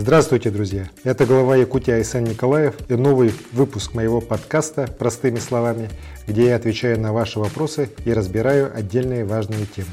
Здравствуйте, 0.00 0.50
друзья! 0.50 0.88
Это 1.02 1.26
глава 1.26 1.56
Якутии 1.56 1.90
Айсен 1.90 2.22
Николаев 2.22 2.76
и 2.88 2.94
новый 2.94 3.32
выпуск 3.50 3.94
моего 3.94 4.20
подкаста 4.20 4.86
«Простыми 4.86 5.40
словами», 5.40 5.90
где 6.28 6.46
я 6.46 6.54
отвечаю 6.54 7.00
на 7.00 7.12
ваши 7.12 7.40
вопросы 7.40 7.90
и 8.04 8.12
разбираю 8.12 8.70
отдельные 8.72 9.24
важные 9.24 9.66
темы. 9.66 9.88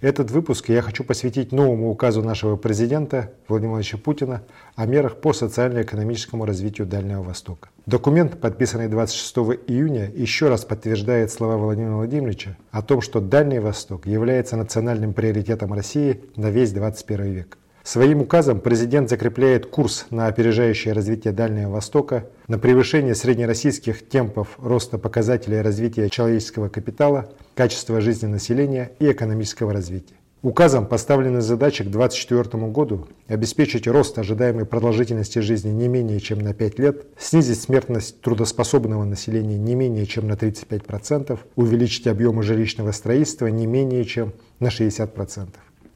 Этот 0.00 0.30
выпуск 0.30 0.70
я 0.70 0.80
хочу 0.80 1.04
посвятить 1.04 1.52
новому 1.52 1.90
указу 1.90 2.22
нашего 2.22 2.56
президента 2.56 3.32
Владимира 3.48 3.74
Владимировича 3.74 3.98
Путина 3.98 4.42
о 4.74 4.86
мерах 4.86 5.16
по 5.16 5.34
социально-экономическому 5.34 6.46
развитию 6.46 6.86
Дальнего 6.86 7.22
Востока. 7.22 7.68
Документ, 7.84 8.40
подписанный 8.40 8.88
26 8.88 9.36
июня, 9.66 10.10
еще 10.14 10.48
раз 10.48 10.64
подтверждает 10.64 11.30
слова 11.30 11.58
Владимира 11.58 11.96
Владимировича 11.96 12.56
о 12.70 12.80
том, 12.80 13.02
что 13.02 13.20
Дальний 13.20 13.58
Восток 13.58 14.06
является 14.06 14.56
национальным 14.56 15.12
приоритетом 15.12 15.74
России 15.74 16.22
на 16.34 16.48
весь 16.48 16.72
21 16.72 17.32
век. 17.32 17.58
Своим 17.82 18.20
указом 18.20 18.60
президент 18.60 19.08
закрепляет 19.08 19.66
курс 19.66 20.06
на 20.10 20.26
опережающее 20.26 20.92
развитие 20.92 21.32
Дальнего 21.32 21.70
Востока, 21.70 22.26
на 22.46 22.58
превышение 22.58 23.14
среднероссийских 23.14 24.06
темпов 24.06 24.58
роста 24.58 24.98
показателей 24.98 25.62
развития 25.62 26.10
человеческого 26.10 26.68
капитала, 26.68 27.30
качества 27.54 28.00
жизни 28.00 28.26
населения 28.26 28.92
и 28.98 29.10
экономического 29.10 29.72
развития. 29.72 30.14
Указом 30.42 30.86
поставлены 30.86 31.42
задачи 31.42 31.84
к 31.84 31.88
2024 31.88 32.66
году 32.68 33.08
обеспечить 33.28 33.86
рост 33.86 34.18
ожидаемой 34.18 34.64
продолжительности 34.64 35.40
жизни 35.40 35.68
не 35.68 35.86
менее 35.86 36.18
чем 36.18 36.38
на 36.38 36.54
5 36.54 36.78
лет, 36.78 37.06
снизить 37.18 37.60
смертность 37.60 38.22
трудоспособного 38.22 39.04
населения 39.04 39.58
не 39.58 39.74
менее 39.74 40.06
чем 40.06 40.28
на 40.28 40.32
35%, 40.32 41.38
увеличить 41.56 42.06
объемы 42.06 42.42
жилищного 42.42 42.92
строительства 42.92 43.48
не 43.48 43.66
менее 43.66 44.06
чем 44.06 44.32
на 44.60 44.68
60%. 44.68 45.48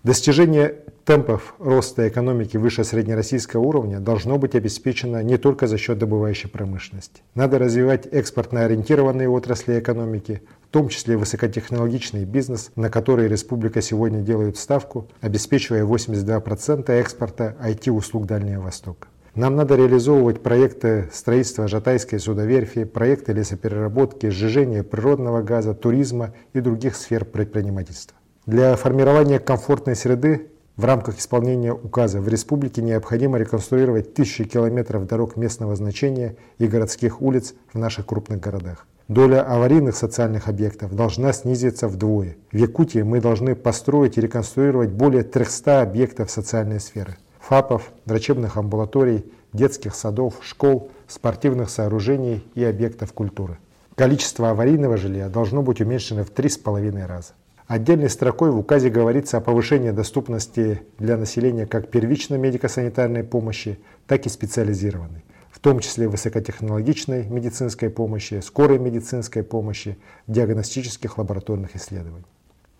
Достижение 0.04 0.82
темпов 1.06 1.54
роста 1.58 2.06
экономики 2.06 2.58
выше 2.58 2.84
среднероссийского 2.84 3.62
уровня 3.62 4.00
должно 4.00 4.36
быть 4.36 4.54
обеспечено 4.54 5.22
не 5.22 5.38
только 5.38 5.66
за 5.66 5.78
счет 5.78 5.96
добывающей 5.96 6.46
промышленности. 6.46 7.22
Надо 7.34 7.58
развивать 7.58 8.06
экспортно 8.12 8.66
ориентированные 8.66 9.30
отрасли 9.30 9.78
экономики, 9.78 10.42
в 10.60 10.68
том 10.68 10.90
числе 10.90 11.16
высокотехнологичный 11.16 12.26
бизнес, 12.26 12.70
на 12.76 12.90
который 12.90 13.28
республика 13.28 13.80
сегодня 13.80 14.20
делает 14.20 14.58
ставку, 14.58 15.08
обеспечивая 15.22 15.86
82% 15.86 16.90
экспорта 16.90 17.56
IT-услуг 17.62 18.26
Дальнего 18.26 18.60
Востока. 18.60 19.08
Нам 19.34 19.56
надо 19.56 19.74
реализовывать 19.74 20.42
проекты 20.42 21.08
строительства 21.14 21.66
Жатайской 21.66 22.20
судоверфи, 22.20 22.84
проекты 22.84 23.32
лесопереработки, 23.32 24.28
сжижения 24.28 24.82
природного 24.82 25.40
газа, 25.40 25.72
туризма 25.72 26.34
и 26.52 26.60
других 26.60 26.94
сфер 26.94 27.24
предпринимательства. 27.24 28.18
Для 28.46 28.76
формирования 28.76 29.38
комфортной 29.38 29.96
среды 29.96 30.50
в 30.76 30.84
рамках 30.84 31.18
исполнения 31.18 31.72
указа 31.72 32.20
в 32.20 32.28
республике 32.28 32.82
необходимо 32.82 33.38
реконструировать 33.38 34.12
тысячи 34.12 34.44
километров 34.44 35.06
дорог 35.06 35.36
местного 35.36 35.74
значения 35.76 36.36
и 36.58 36.66
городских 36.66 37.22
улиц 37.22 37.54
в 37.72 37.78
наших 37.78 38.04
крупных 38.04 38.40
городах. 38.40 38.86
Доля 39.08 39.42
аварийных 39.42 39.96
социальных 39.96 40.48
объектов 40.48 40.94
должна 40.94 41.32
снизиться 41.32 41.88
вдвое. 41.88 42.36
В 42.52 42.56
Якутии 42.56 43.00
мы 43.00 43.22
должны 43.22 43.54
построить 43.54 44.18
и 44.18 44.20
реконструировать 44.20 44.90
более 44.90 45.22
300 45.22 45.80
объектов 45.80 46.30
социальной 46.30 46.80
сферы. 46.80 47.16
ФАПов, 47.40 47.92
врачебных 48.04 48.58
амбулаторий, 48.58 49.24
детских 49.54 49.94
садов, 49.94 50.34
школ, 50.42 50.90
спортивных 51.06 51.70
сооружений 51.70 52.44
и 52.54 52.62
объектов 52.62 53.14
культуры. 53.14 53.56
Количество 53.94 54.50
аварийного 54.50 54.98
жилья 54.98 55.30
должно 55.30 55.62
быть 55.62 55.80
уменьшено 55.80 56.24
в 56.24 56.30
3,5 56.30 57.06
раза. 57.06 57.32
Отдельной 57.66 58.10
строкой 58.10 58.50
в 58.50 58.58
указе 58.58 58.90
говорится 58.90 59.38
о 59.38 59.40
повышении 59.40 59.90
доступности 59.90 60.82
для 60.98 61.16
населения 61.16 61.66
как 61.66 61.88
первичной 61.88 62.36
медико-санитарной 62.36 63.24
помощи, 63.24 63.78
так 64.06 64.26
и 64.26 64.28
специализированной, 64.28 65.24
в 65.50 65.60
том 65.60 65.80
числе 65.80 66.06
высокотехнологичной 66.06 67.26
медицинской 67.26 67.88
помощи, 67.88 68.40
скорой 68.44 68.78
медицинской 68.78 69.42
помощи, 69.42 69.96
диагностических 70.26 71.16
лабораторных 71.16 71.74
исследований. 71.74 72.26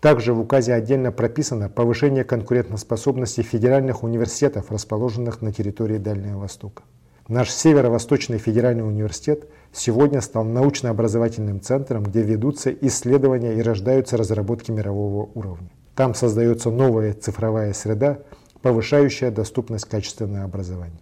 Также 0.01 0.33
в 0.33 0.39
указе 0.39 0.73
отдельно 0.73 1.11
прописано 1.11 1.67
повышение 1.67 2.23
конкурентоспособности 2.23 3.41
федеральных 3.41 4.03
университетов, 4.03 4.69
расположенных 4.69 5.41
на 5.41 5.51
территории 5.51 5.97
Дальнего 5.97 6.41
Востока. 6.41 6.83
Наш 7.27 7.49
Северо-Восточный 7.49 8.37
федеральный 8.37 8.87
университет 8.87 9.49
сегодня 9.73 10.21
стал 10.21 10.43
научно-образовательным 10.43 11.59
центром, 11.59 12.03
где 12.03 12.21
ведутся 12.21 12.69
исследования 12.71 13.55
и 13.55 13.63
рождаются 13.63 14.15
разработки 14.15 14.69
мирового 14.69 15.31
уровня. 15.33 15.71
Там 15.95 16.13
создается 16.13 16.69
новая 16.69 17.13
цифровая 17.13 17.73
среда, 17.73 18.19
повышающая 18.61 19.31
доступность 19.31 19.85
качественного 19.85 20.43
образования. 20.43 21.01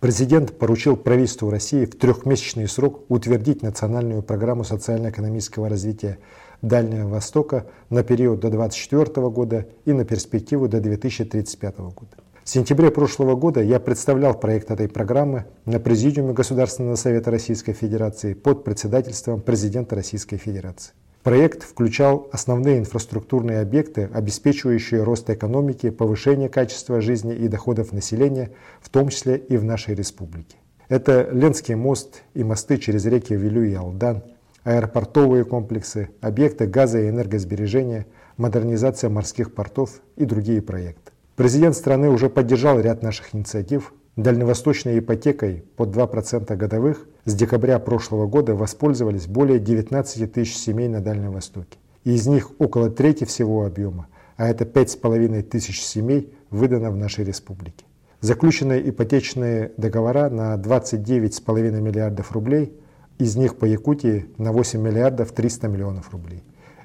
Президент 0.00 0.58
поручил 0.58 0.96
правительству 0.96 1.50
России 1.50 1.84
в 1.84 1.96
трехмесячный 1.96 2.66
срок 2.66 3.04
утвердить 3.08 3.62
национальную 3.62 4.24
программу 4.24 4.64
социально-экономического 4.64 5.68
развития 5.68 6.18
Дальнего 6.62 7.06
Востока 7.06 7.66
на 7.90 8.02
период 8.02 8.40
до 8.40 8.50
2024 8.50 9.28
года 9.28 9.68
и 9.84 9.92
на 9.92 10.04
перспективу 10.04 10.66
до 10.66 10.80
2035 10.80 11.78
года. 11.78 12.23
В 12.44 12.50
сентябре 12.50 12.90
прошлого 12.90 13.36
года 13.36 13.62
я 13.62 13.80
представлял 13.80 14.38
проект 14.38 14.70
этой 14.70 14.86
программы 14.86 15.46
на 15.64 15.80
Президиуме 15.80 16.34
Государственного 16.34 16.96
Совета 16.96 17.30
Российской 17.30 17.72
Федерации 17.72 18.34
под 18.34 18.64
председательством 18.64 19.40
президента 19.40 19.96
Российской 19.96 20.36
Федерации. 20.36 20.92
Проект 21.22 21.62
включал 21.62 22.28
основные 22.32 22.80
инфраструктурные 22.80 23.60
объекты, 23.60 24.10
обеспечивающие 24.12 25.02
рост 25.02 25.30
экономики, 25.30 25.88
повышение 25.88 26.50
качества 26.50 27.00
жизни 27.00 27.34
и 27.34 27.48
доходов 27.48 27.92
населения, 27.92 28.50
в 28.82 28.90
том 28.90 29.08
числе 29.08 29.38
и 29.38 29.56
в 29.56 29.64
нашей 29.64 29.94
республике. 29.94 30.58
Это 30.90 31.26
Ленский 31.32 31.76
мост 31.76 32.24
и 32.34 32.44
мосты 32.44 32.76
через 32.76 33.06
реки 33.06 33.34
Вилю 33.34 33.64
и 33.64 33.72
Алдан, 33.72 34.22
аэропортовые 34.64 35.46
комплексы, 35.46 36.10
объекты 36.20 36.66
газа 36.66 37.00
и 37.00 37.08
энергосбережения, 37.08 38.04
модернизация 38.36 39.08
морских 39.08 39.54
портов 39.54 40.02
и 40.16 40.26
другие 40.26 40.60
проекты. 40.60 41.13
Президент 41.36 41.74
страны 41.74 42.10
уже 42.10 42.28
поддержал 42.28 42.78
ряд 42.78 43.02
наших 43.02 43.34
инициатив. 43.34 43.92
Дальневосточной 44.14 45.00
ипотекой 45.00 45.64
под 45.76 45.88
2% 45.88 46.54
годовых 46.54 47.08
с 47.24 47.34
декабря 47.34 47.80
прошлого 47.80 48.28
года 48.28 48.54
воспользовались 48.54 49.26
более 49.26 49.58
19 49.58 50.32
тысяч 50.32 50.56
семей 50.56 50.86
на 50.86 51.00
Дальнем 51.00 51.32
Востоке. 51.32 51.78
Из 52.04 52.28
них 52.28 52.52
около 52.60 52.88
трети 52.88 53.24
всего 53.24 53.66
объема, 53.66 54.06
а 54.36 54.48
это 54.48 54.64
5,5 54.64 55.42
тысяч 55.42 55.82
семей, 55.82 56.32
выдано 56.50 56.92
в 56.92 56.96
нашей 56.96 57.24
республике. 57.24 57.84
Заключенные 58.20 58.88
ипотечные 58.88 59.72
договора 59.76 60.30
на 60.30 60.54
29,5 60.54 61.80
миллиардов 61.80 62.30
рублей, 62.30 62.78
из 63.18 63.34
них 63.34 63.56
по 63.56 63.64
Якутии 63.64 64.26
на 64.38 64.52
8 64.52 64.80
миллиардов 64.80 65.32
300 65.32 65.66
миллионов 65.66 66.10
рублей. 66.12 66.44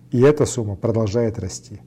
И 0.09 0.19
эта 0.21 0.47
сумма 0.47 0.75
продолжает 0.75 1.37
расти. 1.37 1.81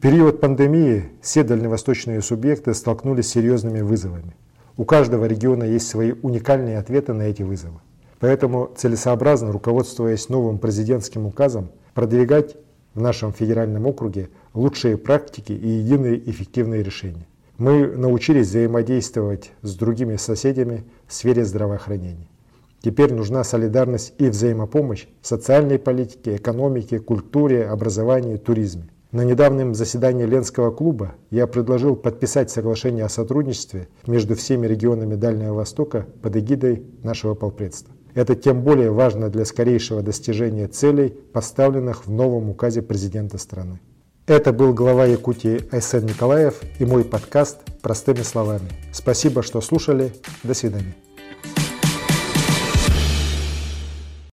Период 0.00 0.40
пандемии 0.40 1.06
все 1.20 1.42
дальневосточные 1.42 2.22
субъекты 2.22 2.72
столкнулись 2.72 3.26
с 3.26 3.30
серьезными 3.30 3.80
вызовами. 3.80 4.36
У 4.76 4.84
каждого 4.84 5.24
региона 5.24 5.64
есть 5.64 5.88
свои 5.88 6.12
уникальные 6.22 6.78
ответы 6.78 7.14
на 7.14 7.22
эти 7.22 7.42
вызовы. 7.42 7.80
Поэтому 8.20 8.70
целесообразно, 8.76 9.50
руководствуясь 9.50 10.28
новым 10.28 10.58
президентским 10.58 11.26
указом, 11.26 11.70
продвигать 11.94 12.56
в 12.94 13.00
нашем 13.00 13.32
федеральном 13.32 13.86
округе 13.86 14.28
лучшие 14.54 14.96
практики 14.98 15.50
и 15.50 15.68
единые 15.68 16.30
эффективные 16.30 16.84
решения. 16.84 17.26
Мы 17.56 17.88
научились 17.88 18.46
взаимодействовать 18.46 19.50
с 19.62 19.74
другими 19.74 20.14
соседями 20.14 20.84
в 21.08 21.12
сфере 21.12 21.44
здравоохранения. 21.44 22.28
Теперь 22.82 23.12
нужна 23.12 23.42
солидарность 23.42 24.14
и 24.18 24.28
взаимопомощь 24.28 25.08
в 25.20 25.26
социальной 25.26 25.80
политике, 25.80 26.36
экономике, 26.36 27.00
культуре, 27.00 27.66
образовании, 27.66 28.36
туризме. 28.36 28.90
На 29.10 29.22
недавнем 29.22 29.74
заседании 29.74 30.26
Ленского 30.26 30.70
клуба 30.70 31.14
я 31.30 31.46
предложил 31.46 31.96
подписать 31.96 32.50
соглашение 32.50 33.06
о 33.06 33.08
сотрудничестве 33.08 33.88
между 34.06 34.34
всеми 34.34 34.66
регионами 34.66 35.14
Дальнего 35.14 35.54
Востока 35.54 36.06
под 36.20 36.36
эгидой 36.36 36.82
нашего 37.02 37.32
полпредства. 37.32 37.94
Это 38.14 38.34
тем 38.34 38.62
более 38.62 38.90
важно 38.90 39.30
для 39.30 39.46
скорейшего 39.46 40.02
достижения 40.02 40.68
целей, 40.68 41.08
поставленных 41.32 42.06
в 42.06 42.10
новом 42.10 42.50
указе 42.50 42.82
президента 42.82 43.38
страны. 43.38 43.80
Это 44.26 44.52
был 44.52 44.74
глава 44.74 45.06
Якутии 45.06 45.62
Айсен 45.72 46.04
Николаев 46.04 46.60
и 46.78 46.84
мой 46.84 47.02
подкаст 47.02 47.60
«Простыми 47.80 48.20
словами». 48.20 48.68
Спасибо, 48.92 49.42
что 49.42 49.62
слушали. 49.62 50.12
До 50.42 50.52
свидания. 50.52 50.94